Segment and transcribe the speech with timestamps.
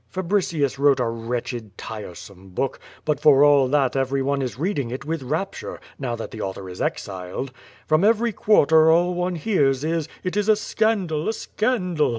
[0.09, 5.05] Fabricius wrote a wretched, tiresome book; but for all that every one is reading it
[5.05, 7.51] with rapture, now that the author is exiled.
[7.85, 12.09] From every quarter all one hears is, it is a scandal, a scandal.